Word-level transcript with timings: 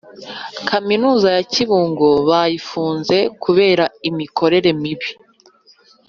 Kaminuza 0.69 1.27
yakibungo 1.37 2.07
bayifunze 2.29 3.17
kubera 3.43 3.85
imikorere 4.09 4.69
mibi 4.81 5.09